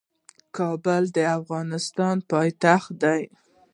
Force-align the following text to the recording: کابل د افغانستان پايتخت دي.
کابل 0.57 1.03
د 1.15 1.17
افغانستان 1.39 2.15
پايتخت 2.31 2.91
دي. 3.03 3.23